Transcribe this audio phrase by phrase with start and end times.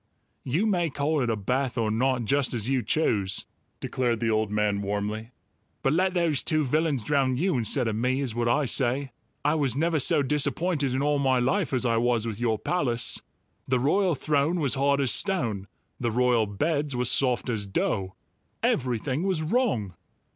[0.43, 3.45] "You may call it a bath or not, just as you choose,"
[3.79, 5.29] declared the old man warmly,
[5.83, 9.11] "but let those two villains drown you instead of me, is what I say!
[9.45, 13.21] I was never so disappointed in all my life as I was with your palace.
[13.67, 15.67] The royal throne was hard as stone;
[15.99, 18.15] the royal beds were soft as dough;
[18.63, 19.93] everything was wrong."